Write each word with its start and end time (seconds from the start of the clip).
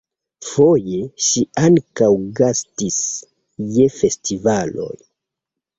Foje 0.45 1.01
ŝi 1.25 1.43
ankaŭ 1.65 2.09
gastis 2.41 2.99
je 3.77 3.89
festivaloj. 4.01 4.95